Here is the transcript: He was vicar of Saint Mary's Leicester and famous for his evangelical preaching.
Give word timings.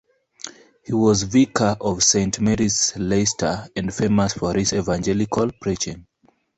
He 0.83 0.93
was 0.93 1.21
vicar 1.21 1.77
of 1.79 2.01
Saint 2.01 2.41
Mary's 2.41 2.91
Leicester 2.97 3.67
and 3.75 3.93
famous 3.93 4.33
for 4.33 4.55
his 4.55 4.73
evangelical 4.73 5.51
preaching. 5.61 6.07